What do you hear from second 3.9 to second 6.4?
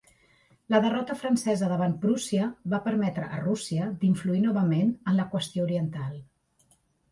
d'influir novament en la qüestió oriental.